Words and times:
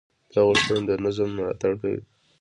دا 0.31 0.39
غوښتنې 0.47 0.83
د 0.89 0.91
نظم 1.05 1.29
ملاتړ 1.37 1.71
کوي. 1.81 1.99